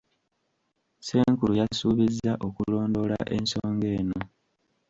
[0.97, 4.19] Ssenkulu yasuubizza okulondoola ensonga eno.